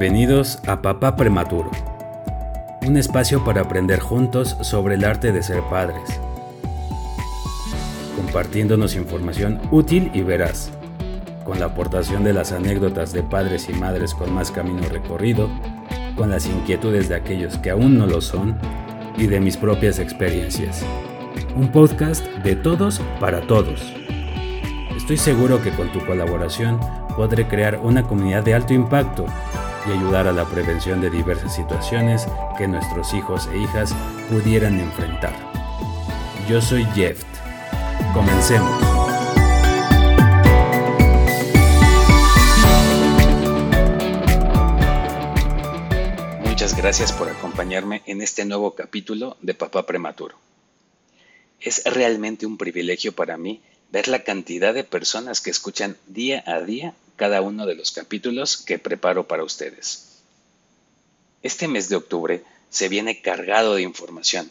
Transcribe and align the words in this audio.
Bienvenidos 0.00 0.60
a 0.66 0.80
Papá 0.80 1.14
Prematuro, 1.14 1.70
un 2.86 2.96
espacio 2.96 3.44
para 3.44 3.60
aprender 3.60 4.00
juntos 4.00 4.56
sobre 4.62 4.94
el 4.94 5.04
arte 5.04 5.30
de 5.30 5.42
ser 5.42 5.60
padres, 5.68 6.18
compartiéndonos 8.16 8.96
información 8.96 9.60
útil 9.70 10.10
y 10.14 10.22
veraz, 10.22 10.70
con 11.44 11.60
la 11.60 11.66
aportación 11.66 12.24
de 12.24 12.32
las 12.32 12.50
anécdotas 12.50 13.12
de 13.12 13.22
padres 13.22 13.68
y 13.68 13.74
madres 13.74 14.14
con 14.14 14.32
más 14.32 14.50
camino 14.50 14.88
recorrido, 14.88 15.50
con 16.16 16.30
las 16.30 16.46
inquietudes 16.46 17.10
de 17.10 17.16
aquellos 17.16 17.58
que 17.58 17.68
aún 17.68 17.98
no 17.98 18.06
lo 18.06 18.22
son 18.22 18.56
y 19.18 19.26
de 19.26 19.38
mis 19.38 19.58
propias 19.58 19.98
experiencias. 19.98 20.82
Un 21.54 21.70
podcast 21.70 22.24
de 22.42 22.56
todos 22.56 23.02
para 23.20 23.42
todos. 23.42 23.82
Estoy 24.96 25.18
seguro 25.18 25.62
que 25.62 25.72
con 25.72 25.92
tu 25.92 26.02
colaboración 26.06 26.80
podré 27.18 27.46
crear 27.46 27.78
una 27.82 28.04
comunidad 28.04 28.42
de 28.44 28.54
alto 28.54 28.72
impacto 28.72 29.26
y 29.86 29.92
ayudar 29.92 30.26
a 30.26 30.32
la 30.32 30.44
prevención 30.44 31.00
de 31.00 31.10
diversas 31.10 31.54
situaciones 31.54 32.26
que 32.58 32.68
nuestros 32.68 33.14
hijos 33.14 33.48
e 33.52 33.58
hijas 33.58 33.94
pudieran 34.28 34.78
enfrentar. 34.80 35.34
Yo 36.48 36.60
soy 36.60 36.84
Jeff. 36.94 37.22
Comencemos. 38.12 38.70
Muchas 46.44 46.76
gracias 46.76 47.12
por 47.12 47.28
acompañarme 47.28 48.02
en 48.06 48.20
este 48.20 48.44
nuevo 48.44 48.74
capítulo 48.74 49.36
de 49.40 49.54
Papá 49.54 49.86
Prematuro. 49.86 50.36
Es 51.60 51.84
realmente 51.84 52.46
un 52.46 52.58
privilegio 52.58 53.12
para 53.12 53.36
mí 53.36 53.62
ver 53.92 54.08
la 54.08 54.24
cantidad 54.24 54.74
de 54.74 54.84
personas 54.84 55.40
que 55.40 55.50
escuchan 55.50 55.96
día 56.06 56.42
a 56.46 56.60
día 56.60 56.94
cada 57.20 57.42
uno 57.42 57.66
de 57.66 57.74
los 57.74 57.90
capítulos 57.90 58.56
que 58.56 58.78
preparo 58.78 59.28
para 59.28 59.44
ustedes. 59.44 60.22
Este 61.42 61.68
mes 61.68 61.90
de 61.90 61.96
octubre 61.96 62.42
se 62.70 62.88
viene 62.88 63.20
cargado 63.20 63.74
de 63.74 63.82
información, 63.82 64.50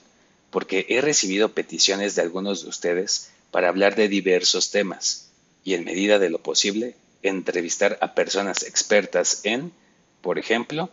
porque 0.52 0.86
he 0.88 1.02
recibido 1.02 1.54
peticiones 1.54 2.14
de 2.14 2.22
algunos 2.22 2.62
de 2.62 2.70
ustedes 2.70 3.32
para 3.50 3.70
hablar 3.70 3.96
de 3.96 4.08
diversos 4.08 4.70
temas 4.70 5.32
y 5.64 5.74
en 5.74 5.84
medida 5.84 6.20
de 6.20 6.30
lo 6.30 6.44
posible 6.44 6.96
entrevistar 7.24 7.98
a 8.02 8.14
personas 8.14 8.62
expertas 8.62 9.40
en, 9.46 9.72
por 10.22 10.38
ejemplo, 10.38 10.92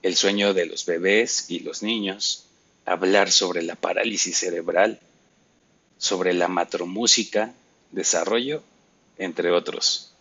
el 0.00 0.16
sueño 0.16 0.54
de 0.54 0.64
los 0.64 0.86
bebés 0.86 1.50
y 1.50 1.58
los 1.58 1.82
niños, 1.82 2.46
hablar 2.86 3.32
sobre 3.32 3.60
la 3.60 3.74
parálisis 3.74 4.38
cerebral, 4.38 4.98
sobre 5.98 6.32
la 6.32 6.48
matromúsica, 6.48 7.52
desarrollo, 7.92 8.62
entre 9.18 9.50
otros. 9.50 10.14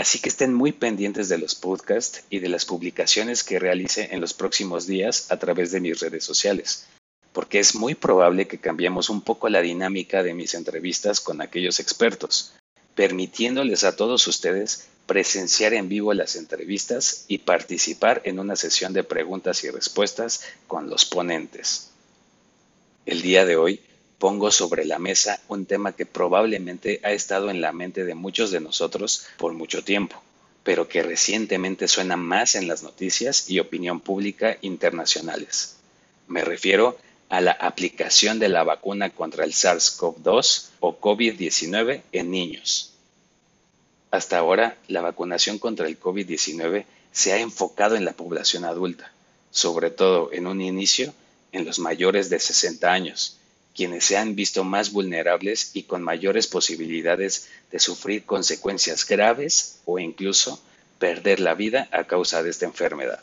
Así 0.00 0.18
que 0.18 0.30
estén 0.30 0.54
muy 0.54 0.72
pendientes 0.72 1.28
de 1.28 1.36
los 1.36 1.54
podcasts 1.54 2.24
y 2.30 2.38
de 2.38 2.48
las 2.48 2.64
publicaciones 2.64 3.44
que 3.44 3.58
realice 3.58 4.08
en 4.12 4.22
los 4.22 4.32
próximos 4.32 4.86
días 4.86 5.30
a 5.30 5.38
través 5.38 5.72
de 5.72 5.80
mis 5.80 6.00
redes 6.00 6.24
sociales, 6.24 6.86
porque 7.34 7.58
es 7.58 7.74
muy 7.74 7.94
probable 7.94 8.48
que 8.48 8.56
cambiemos 8.56 9.10
un 9.10 9.20
poco 9.20 9.50
la 9.50 9.60
dinámica 9.60 10.22
de 10.22 10.32
mis 10.32 10.54
entrevistas 10.54 11.20
con 11.20 11.42
aquellos 11.42 11.80
expertos, 11.80 12.54
permitiéndoles 12.94 13.84
a 13.84 13.94
todos 13.94 14.26
ustedes 14.26 14.88
presenciar 15.04 15.74
en 15.74 15.90
vivo 15.90 16.14
las 16.14 16.34
entrevistas 16.34 17.26
y 17.28 17.36
participar 17.36 18.22
en 18.24 18.38
una 18.38 18.56
sesión 18.56 18.94
de 18.94 19.04
preguntas 19.04 19.64
y 19.64 19.70
respuestas 19.70 20.40
con 20.66 20.88
los 20.88 21.04
ponentes. 21.04 21.90
El 23.04 23.20
día 23.20 23.44
de 23.44 23.56
hoy 23.56 23.82
pongo 24.20 24.50
sobre 24.52 24.84
la 24.84 24.98
mesa 24.98 25.40
un 25.48 25.64
tema 25.64 25.92
que 25.96 26.04
probablemente 26.04 27.00
ha 27.02 27.10
estado 27.10 27.48
en 27.48 27.62
la 27.62 27.72
mente 27.72 28.04
de 28.04 28.14
muchos 28.14 28.50
de 28.50 28.60
nosotros 28.60 29.24
por 29.38 29.54
mucho 29.54 29.82
tiempo, 29.82 30.22
pero 30.62 30.88
que 30.88 31.02
recientemente 31.02 31.88
suena 31.88 32.18
más 32.18 32.54
en 32.54 32.68
las 32.68 32.82
noticias 32.82 33.48
y 33.48 33.60
opinión 33.60 33.98
pública 33.98 34.58
internacionales. 34.60 35.76
Me 36.28 36.44
refiero 36.44 36.98
a 37.30 37.40
la 37.40 37.52
aplicación 37.52 38.38
de 38.38 38.50
la 38.50 38.62
vacuna 38.62 39.08
contra 39.08 39.44
el 39.44 39.52
SARS-CoV-2 39.52 40.66
o 40.80 41.00
COVID-19 41.00 42.02
en 42.12 42.30
niños. 42.30 42.92
Hasta 44.10 44.36
ahora, 44.36 44.76
la 44.86 45.00
vacunación 45.00 45.58
contra 45.58 45.88
el 45.88 45.98
COVID-19 45.98 46.84
se 47.10 47.32
ha 47.32 47.38
enfocado 47.38 47.96
en 47.96 48.04
la 48.04 48.12
población 48.12 48.66
adulta, 48.66 49.12
sobre 49.50 49.90
todo 49.90 50.30
en 50.30 50.46
un 50.46 50.60
inicio 50.60 51.14
en 51.52 51.64
los 51.64 51.78
mayores 51.78 52.28
de 52.28 52.38
60 52.38 52.92
años, 52.92 53.39
quienes 53.80 54.04
se 54.04 54.18
han 54.18 54.34
visto 54.34 54.62
más 54.62 54.92
vulnerables 54.92 55.70
y 55.72 55.84
con 55.84 56.02
mayores 56.02 56.46
posibilidades 56.46 57.48
de 57.72 57.78
sufrir 57.78 58.26
consecuencias 58.26 59.08
graves 59.08 59.78
o 59.86 59.98
incluso 59.98 60.60
perder 60.98 61.40
la 61.40 61.54
vida 61.54 61.88
a 61.90 62.04
causa 62.04 62.42
de 62.42 62.50
esta 62.50 62.66
enfermedad. 62.66 63.22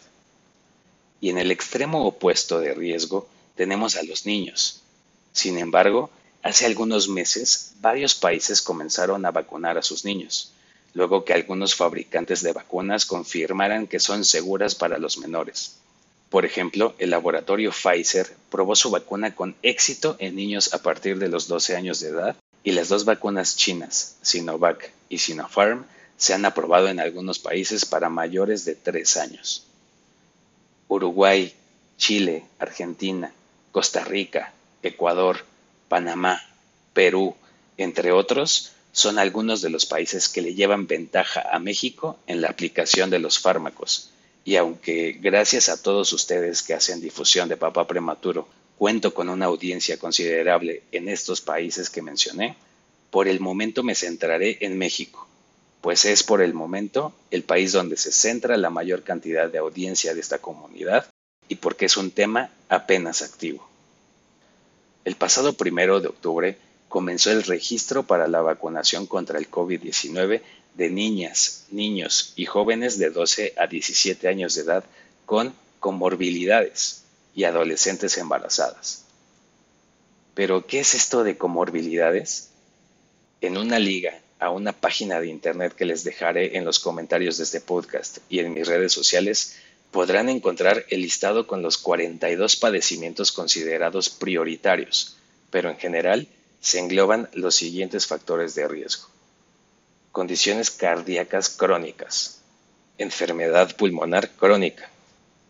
Y 1.21 1.29
en 1.29 1.37
el 1.37 1.51
extremo 1.51 2.07
opuesto 2.07 2.59
de 2.59 2.73
riesgo 2.73 3.29
tenemos 3.53 3.97
a 3.97 4.01
los 4.01 4.25
niños. 4.25 4.81
Sin 5.31 5.59
embargo, 5.59 6.09
hace 6.41 6.65
algunos 6.65 7.07
meses 7.07 7.73
varios 7.79 8.15
países 8.15 8.63
comenzaron 8.63 9.27
a 9.27 9.31
vacunar 9.31 9.77
a 9.77 9.83
sus 9.83 10.05
niños, 10.05 10.53
luego 10.95 11.23
que 11.23 11.33
algunos 11.33 11.75
fabricantes 11.75 12.41
de 12.41 12.53
vacunas 12.53 13.05
confirmaran 13.05 13.85
que 13.85 13.99
son 13.99 14.25
seguras 14.25 14.73
para 14.73 14.97
los 14.97 15.19
menores. 15.19 15.75
Por 16.29 16.45
ejemplo, 16.45 16.93
el 16.99 17.11
laboratorio 17.11 17.71
Pfizer 17.71 18.27
probó 18.49 18.75
su 18.75 18.91
vacuna 18.91 19.33
con 19.33 19.55
éxito 19.61 20.17
en 20.19 20.35
niños 20.35 20.73
a 20.73 20.79
partir 20.79 21.19
de 21.19 21.29
los 21.29 21.47
12 21.47 21.75
años 21.75 22.01
de 22.01 22.09
edad 22.09 22.35
y 22.63 22.71
las 22.71 22.89
dos 22.89 23.05
vacunas 23.05 23.55
chinas, 23.55 24.17
Sinovac 24.21 24.91
y 25.07 25.19
Sinopharm, 25.19 25.85
se 26.17 26.33
han 26.33 26.43
aprobado 26.43 26.89
en 26.89 26.99
algunos 26.99 27.39
países 27.39 27.85
para 27.85 28.09
mayores 28.09 28.65
de 28.65 28.75
3 28.75 29.17
años. 29.17 29.63
Uruguay, 30.89 31.53
Chile, 31.97 32.43
Argentina, 32.59 33.31
Costa 33.71 34.03
Rica, 34.03 34.51
Ecuador, 34.83 35.45
Panamá, 35.87 36.41
Perú, 36.93 37.35
entre 37.77 38.11
otros, 38.11 38.73
son 38.91 39.17
algunos 39.19 39.61
de 39.61 39.69
los 39.69 39.85
países 39.85 40.27
que 40.27 40.41
le 40.41 40.55
llevan 40.55 40.87
ventaja 40.87 41.43
a 41.51 41.59
México 41.59 42.17
en 42.27 42.41
la 42.41 42.49
aplicación 42.49 43.09
de 43.09 43.19
los 43.19 43.39
fármacos 43.39 44.11
y 44.47 44.55
aunque 44.55 45.11
gracias 45.19 45.67
a 45.67 45.83
todos 45.83 46.13
ustedes 46.13 46.63
que 46.63 46.73
hacen 46.73 47.01
difusión 47.01 47.49
de 47.49 47.57
Papá 47.57 47.85
Prematuro, 47.85 48.47
cuento 48.77 49.13
con 49.13 49.27
una 49.27 49.47
audiencia 49.47 49.97
considerable 49.99 50.83
en 50.93 51.09
estos 51.09 51.41
países 51.41 51.89
que 51.89 52.01
mencioné, 52.01 52.55
por 53.11 53.27
el 53.27 53.41
momento 53.41 53.83
me 53.83 53.93
centraré 53.93 54.57
en 54.61 54.77
México, 54.77 55.27
pues 55.81 56.05
es 56.05 56.23
por 56.23 56.41
el 56.41 56.53
momento 56.53 57.13
el 57.29 57.43
país 57.43 57.73
donde 57.73 57.97
se 57.97 58.13
centra 58.13 58.55
la 58.55 58.69
mayor 58.69 59.03
cantidad 59.03 59.49
de 59.49 59.57
audiencia 59.57 60.13
de 60.13 60.21
esta 60.21 60.37
comunidad 60.37 61.07
y 61.49 61.55
porque 61.55 61.83
es 61.83 61.97
un 61.97 62.11
tema 62.11 62.49
apenas 62.69 63.23
activo. 63.23 63.67
El 65.03 65.17
pasado 65.17 65.57
primero 65.57 65.99
de 65.99 66.07
octubre 66.07 66.57
comenzó 66.89 67.31
el 67.31 67.43
registro 67.43 68.03
para 68.03 68.27
la 68.27 68.41
vacunación 68.41 69.05
contra 69.07 69.39
el 69.39 69.49
COVID-19 69.49 70.41
de 70.75 70.89
niñas, 70.89 71.65
niños 71.71 72.33
y 72.35 72.45
jóvenes 72.45 72.99
de 72.99 73.09
12 73.09 73.53
a 73.57 73.67
17 73.67 74.27
años 74.27 74.55
de 74.55 74.61
edad 74.61 74.83
con 75.25 75.53
comorbilidades 75.79 77.03
y 77.35 77.43
adolescentes 77.43 78.17
embarazadas. 78.17 79.03
Pero, 80.33 80.67
¿qué 80.67 80.79
es 80.79 80.93
esto 80.93 81.23
de 81.23 81.37
comorbilidades? 81.37 82.49
En 83.41 83.57
una 83.57 83.79
liga 83.79 84.19
a 84.39 84.51
una 84.51 84.71
página 84.71 85.19
de 85.19 85.27
internet 85.27 85.73
que 85.73 85.85
les 85.85 86.03
dejaré 86.03 86.57
en 86.57 86.65
los 86.65 86.79
comentarios 86.79 87.37
de 87.37 87.43
este 87.43 87.59
podcast 87.59 88.19
y 88.29 88.39
en 88.39 88.53
mis 88.53 88.67
redes 88.67 88.93
sociales, 88.93 89.55
podrán 89.91 90.29
encontrar 90.29 90.85
el 90.89 91.01
listado 91.01 91.47
con 91.47 91.61
los 91.61 91.77
42 91.77 92.55
padecimientos 92.55 93.31
considerados 93.31 94.09
prioritarios, 94.09 95.17
pero 95.49 95.69
en 95.69 95.77
general 95.77 96.27
se 96.59 96.79
engloban 96.79 97.29
los 97.33 97.55
siguientes 97.55 98.07
factores 98.07 98.55
de 98.55 98.67
riesgo. 98.67 99.07
Condiciones 100.11 100.71
cardíacas 100.71 101.49
crónicas, 101.49 102.41
enfermedad 102.97 103.75
pulmonar 103.75 104.31
crónica, 104.31 104.89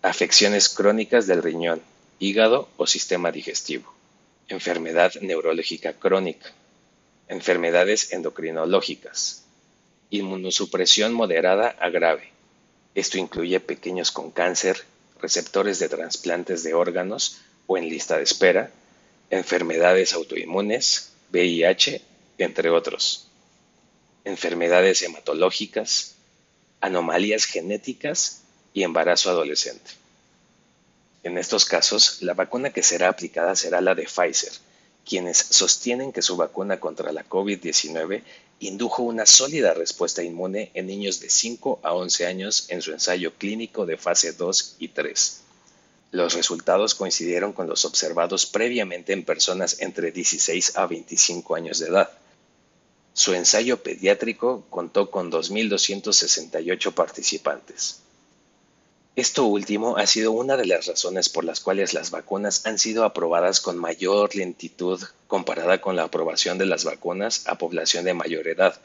afecciones 0.02 0.70
crónicas 0.70 1.28
del 1.28 1.42
riñón, 1.42 1.82
hígado 2.20 2.68
o 2.78 2.88
sistema 2.88 3.32
digestivo, 3.32 3.94
enfermedad 4.48 5.14
neurológica 5.22 5.94
crónica, 5.94 6.52
enfermedades 7.28 8.12
endocrinológicas, 8.12 9.44
inmunosupresión 10.10 11.14
moderada 11.14 11.76
a 11.80 11.90
grave. 11.90 12.32
Esto 12.96 13.18
incluye 13.18 13.60
pequeños 13.60 14.12
con 14.12 14.32
cáncer, 14.32 14.84
receptores 15.22 15.80
de 15.80 15.90
trasplantes 15.90 16.64
de 16.64 16.74
órganos 16.74 17.40
o 17.66 17.78
en 17.78 17.90
lista 17.90 18.18
de 18.18 18.24
espera, 18.24 18.72
enfermedades 19.30 20.14
autoinmunes, 20.14 21.12
VIH, 21.32 22.02
entre 22.38 22.70
otros 22.70 23.28
enfermedades 24.28 25.02
hematológicas, 25.02 26.16
anomalías 26.82 27.46
genéticas 27.46 28.42
y 28.74 28.84
embarazo 28.84 29.30
adolescente. 29.30 29.92
En 31.24 31.38
estos 31.38 31.66
casos, 31.66 32.22
la 32.22 32.34
vacuna 32.34 32.72
que 32.72 32.84
será 32.84 33.10
aplicada 33.10 33.56
será 33.56 33.82
la 33.82 33.96
de 33.96 34.04
Pfizer, 34.04 34.52
quienes 35.06 35.38
sostienen 35.38 36.12
que 36.12 36.22
su 36.22 36.36
vacuna 36.36 36.80
contra 36.80 37.12
la 37.12 37.28
COVID-19 37.28 38.24
indujo 38.60 39.04
una 39.04 39.26
sólida 39.26 39.74
respuesta 39.74 40.24
inmune 40.24 40.72
en 40.74 40.88
niños 40.88 41.20
de 41.22 41.30
5 41.30 41.80
a 41.84 41.94
11 41.94 42.26
años 42.26 42.66
en 42.70 42.82
su 42.82 42.92
ensayo 42.92 43.34
clínico 43.36 43.86
de 43.86 43.98
fase 43.98 44.34
2 44.34 44.76
y 44.80 44.90
3. 44.90 45.42
Los 46.12 46.34
resultados 46.34 46.96
coincidieron 46.96 47.54
con 47.54 47.68
los 47.68 47.84
observados 47.86 48.46
previamente 48.46 49.14
en 49.14 49.26
personas 49.26 49.82
entre 49.82 50.12
16 50.12 50.78
a 50.78 50.88
25 50.88 51.56
años 51.56 51.80
de 51.80 51.88
edad. 51.88 52.10
Su 53.14 53.34
ensayo 53.34 53.82
pediátrico 53.82 54.64
contó 54.70 55.12
con 55.12 55.32
2.268 55.32 56.94
participantes. 56.94 58.02
Esto 59.18 59.46
último 59.46 59.98
ha 59.98 60.06
sido 60.06 60.32
una 60.32 60.56
de 60.58 60.68
las 60.68 60.86
razones 60.86 61.28
por 61.28 61.44
las 61.44 61.60
cuales 61.60 61.96
las 61.96 62.12
vacunas 62.12 62.68
han 62.68 62.78
sido 62.78 63.04
aprobadas 63.04 63.60
con 63.60 63.76
mayor 63.76 64.36
lentitud 64.36 65.02
comparada 65.28 65.82
con 65.82 65.96
la 65.96 66.04
aprobación 66.04 66.60
de 66.60 66.68
las 66.68 66.84
vacunas 66.84 67.48
a 67.48 67.58
población 67.58 68.06
de 68.06 68.14
mayor 68.14 68.48
edad, 68.48 68.80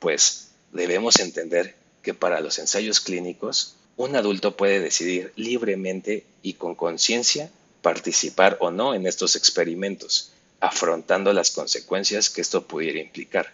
pues 0.00 0.48
debemos 0.72 1.20
entender 1.20 1.76
que 2.02 2.14
para 2.14 2.40
los 2.40 2.58
ensayos 2.58 2.98
clínicos 2.98 3.76
un 3.96 4.14
adulto 4.14 4.56
puede 4.56 4.80
decidir 4.80 5.32
libremente 5.36 6.24
y 6.42 6.54
con 6.54 6.74
conciencia 6.74 7.50
participar 7.82 8.58
o 8.60 8.70
no 8.70 8.94
en 8.94 9.06
estos 9.06 9.36
experimentos, 9.36 10.32
afrontando 10.60 11.32
las 11.32 11.50
consecuencias 11.50 12.30
que 12.30 12.40
esto 12.40 12.66
pudiera 12.66 13.00
implicar. 13.00 13.52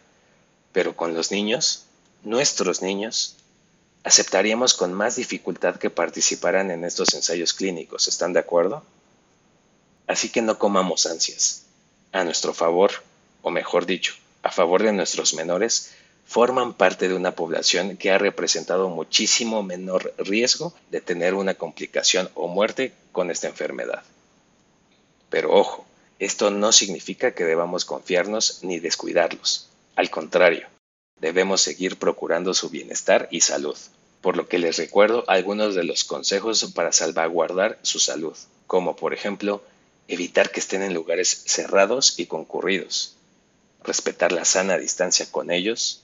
Pero 0.72 0.96
con 0.96 1.14
los 1.14 1.30
niños, 1.30 1.84
nuestros 2.22 2.82
niños, 2.82 3.36
aceptaríamos 4.04 4.74
con 4.74 4.92
más 4.92 5.16
dificultad 5.16 5.76
que 5.76 5.90
participaran 5.90 6.70
en 6.70 6.84
estos 6.84 7.14
ensayos 7.14 7.52
clínicos. 7.52 8.08
¿Están 8.08 8.32
de 8.32 8.40
acuerdo? 8.40 8.82
Así 10.06 10.28
que 10.28 10.42
no 10.42 10.58
comamos 10.58 11.06
ansias. 11.06 11.64
A 12.10 12.24
nuestro 12.24 12.52
favor, 12.52 12.90
o 13.42 13.50
mejor 13.50 13.86
dicho, 13.86 14.14
a 14.42 14.50
favor 14.50 14.82
de 14.82 14.92
nuestros 14.92 15.34
menores, 15.34 15.92
forman 16.24 16.72
parte 16.74 17.08
de 17.08 17.14
una 17.14 17.34
población 17.34 17.96
que 17.96 18.10
ha 18.10 18.18
representado 18.18 18.88
muchísimo 18.88 19.62
menor 19.62 20.14
riesgo 20.18 20.72
de 20.90 21.00
tener 21.00 21.34
una 21.34 21.54
complicación 21.54 22.30
o 22.34 22.48
muerte 22.48 22.92
con 23.12 23.30
esta 23.30 23.48
enfermedad. 23.48 24.02
Pero 25.28 25.52
ojo, 25.52 25.86
esto 26.18 26.50
no 26.50 26.72
significa 26.72 27.34
que 27.34 27.44
debamos 27.44 27.84
confiarnos 27.84 28.60
ni 28.62 28.78
descuidarlos. 28.78 29.68
Al 29.96 30.08
contrario, 30.10 30.68
debemos 31.20 31.60
seguir 31.60 31.98
procurando 31.98 32.54
su 32.54 32.70
bienestar 32.70 33.28
y 33.30 33.40
salud, 33.40 33.76
por 34.20 34.36
lo 34.36 34.48
que 34.48 34.58
les 34.58 34.76
recuerdo 34.76 35.24
algunos 35.28 35.74
de 35.74 35.84
los 35.84 36.04
consejos 36.04 36.64
para 36.74 36.92
salvaguardar 36.92 37.78
su 37.82 37.98
salud, 37.98 38.36
como 38.66 38.96
por 38.96 39.14
ejemplo, 39.14 39.62
evitar 40.08 40.50
que 40.50 40.60
estén 40.60 40.82
en 40.82 40.94
lugares 40.94 41.42
cerrados 41.46 42.18
y 42.18 42.26
concurridos, 42.26 43.16
respetar 43.82 44.32
la 44.32 44.44
sana 44.44 44.78
distancia 44.78 45.26
con 45.30 45.50
ellos, 45.50 46.02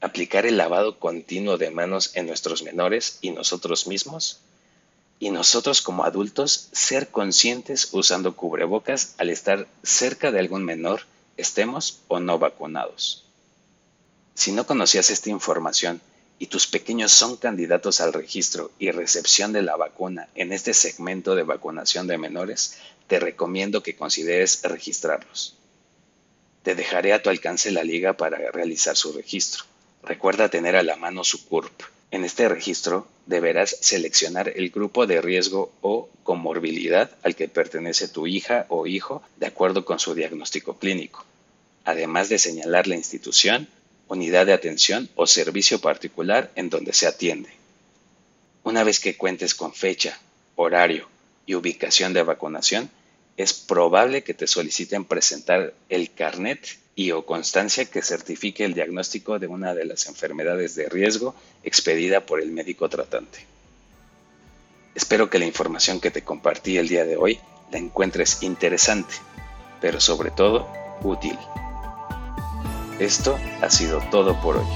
aplicar 0.00 0.46
el 0.46 0.56
lavado 0.56 0.98
continuo 0.98 1.58
de 1.58 1.70
manos 1.70 2.12
en 2.14 2.26
nuestros 2.26 2.62
menores 2.62 3.18
y 3.20 3.30
nosotros 3.30 3.86
mismos, 3.86 4.40
y 5.18 5.30
nosotros 5.30 5.82
como 5.82 6.04
adultos 6.04 6.68
ser 6.72 7.08
conscientes 7.08 7.88
usando 7.92 8.34
cubrebocas 8.34 9.14
al 9.18 9.28
estar 9.28 9.68
cerca 9.82 10.32
de 10.32 10.38
algún 10.38 10.64
menor, 10.64 11.02
estemos 11.36 12.00
o 12.08 12.20
no 12.20 12.38
vacunados. 12.38 13.24
Si 14.34 14.52
no 14.52 14.66
conocías 14.66 15.10
esta 15.10 15.28
información 15.28 16.00
y 16.38 16.46
tus 16.46 16.66
pequeños 16.66 17.12
son 17.12 17.36
candidatos 17.36 18.00
al 18.00 18.14
registro 18.14 18.70
y 18.78 18.90
recepción 18.90 19.52
de 19.52 19.60
la 19.60 19.76
vacuna 19.76 20.30
en 20.34 20.54
este 20.54 20.72
segmento 20.72 21.34
de 21.34 21.42
vacunación 21.42 22.06
de 22.06 22.16
menores, 22.16 22.78
te 23.06 23.20
recomiendo 23.20 23.82
que 23.82 23.96
consideres 23.96 24.62
registrarlos. 24.62 25.56
Te 26.62 26.74
dejaré 26.74 27.12
a 27.12 27.22
tu 27.22 27.28
alcance 27.28 27.70
la 27.70 27.84
liga 27.84 28.14
para 28.14 28.38
realizar 28.50 28.96
su 28.96 29.12
registro. 29.12 29.64
Recuerda 30.02 30.48
tener 30.48 30.76
a 30.76 30.82
la 30.82 30.96
mano 30.96 31.24
su 31.24 31.46
CURP. 31.46 31.82
En 32.10 32.24
este 32.24 32.48
registro 32.48 33.06
deberás 33.26 33.76
seleccionar 33.80 34.48
el 34.48 34.70
grupo 34.70 35.06
de 35.06 35.20
riesgo 35.20 35.72
o 35.80 36.08
comorbilidad 36.24 37.10
al 37.22 37.36
que 37.36 37.48
pertenece 37.48 38.08
tu 38.08 38.26
hija 38.26 38.66
o 38.68 38.86
hijo 38.86 39.22
de 39.36 39.46
acuerdo 39.46 39.84
con 39.84 40.00
su 40.00 40.14
diagnóstico 40.14 40.78
clínico, 40.78 41.24
además 41.84 42.28
de 42.28 42.38
señalar 42.38 42.86
la 42.88 42.96
institución 42.96 43.68
unidad 44.10 44.44
de 44.46 44.52
atención 44.52 45.08
o 45.14 45.26
servicio 45.26 45.80
particular 45.80 46.50
en 46.56 46.68
donde 46.68 46.92
se 46.92 47.06
atiende. 47.06 47.50
Una 48.64 48.82
vez 48.82 48.98
que 48.98 49.16
cuentes 49.16 49.54
con 49.54 49.72
fecha, 49.72 50.18
horario 50.56 51.08
y 51.46 51.54
ubicación 51.54 52.12
de 52.12 52.24
vacunación, 52.24 52.90
es 53.42 53.54
probable 53.54 54.22
que 54.22 54.34
te 54.34 54.46
soliciten 54.46 55.04
presentar 55.04 55.72
el 55.88 56.12
carnet 56.12 56.78
y 56.94 57.12
o 57.12 57.24
constancia 57.24 57.86
que 57.86 58.02
certifique 58.02 58.64
el 58.66 58.74
diagnóstico 58.74 59.38
de 59.38 59.46
una 59.46 59.74
de 59.74 59.86
las 59.86 60.06
enfermedades 60.06 60.74
de 60.74 60.88
riesgo 60.90 61.34
expedida 61.62 62.26
por 62.26 62.42
el 62.42 62.52
médico 62.52 62.88
tratante. 62.90 63.46
Espero 64.94 65.30
que 65.30 65.38
la 65.38 65.46
información 65.46 66.00
que 66.00 66.10
te 66.10 66.22
compartí 66.22 66.76
el 66.76 66.88
día 66.88 67.06
de 67.06 67.16
hoy 67.16 67.40
la 67.72 67.78
encuentres 67.78 68.42
interesante, 68.42 69.14
pero 69.80 70.00
sobre 70.00 70.30
todo 70.30 70.70
útil. 71.02 71.38
Esto 72.98 73.38
ha 73.62 73.70
sido 73.70 74.02
todo 74.10 74.38
por 74.42 74.58
hoy. 74.58 74.66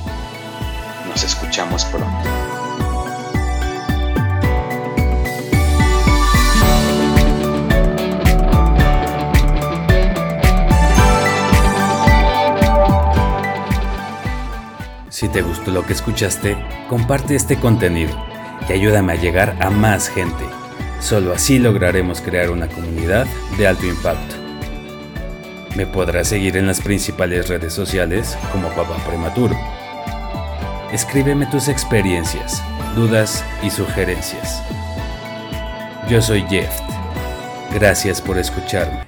Nos 1.07 1.23
escuchamos 1.23 1.85
pronto. 1.85 2.44
Si 15.25 15.31
te 15.31 15.41
gustó 15.41 15.71
lo 15.71 15.87
que 15.87 15.95
escuchaste, 15.95 16.55
comparte 16.87 17.35
este 17.35 17.57
contenido 17.57 18.13
y 18.69 18.75
ayúdame 18.75 19.15
a 19.15 19.17
llegar 19.17 19.57
a 19.59 19.71
más 19.71 20.11
gente. 20.11 20.45
Solo 21.01 21.33
así 21.33 21.59
lograremos 21.59 22.21
crear 22.21 22.51
una 22.51 22.69
comunidad 22.69 23.25
de 23.57 23.67
alto 23.67 23.87
impacto. 23.87 24.35
Me 25.77 25.87
podrás 25.87 26.29
seguir 26.29 26.59
en 26.59 26.67
las 26.67 26.83
principales 26.83 27.49
redes 27.49 27.73
sociales 27.73 28.37
como 28.53 28.69
Papá 28.69 28.99
Prematuro. 29.07 29.59
Escríbeme 30.93 31.47
tus 31.47 31.69
experiencias, 31.69 32.63
dudas 32.95 33.43
y 33.63 33.71
sugerencias. 33.71 34.63
Yo 36.07 36.21
soy 36.21 36.45
Jeff. 36.51 36.71
Gracias 37.73 38.21
por 38.21 38.37
escucharme. 38.37 39.04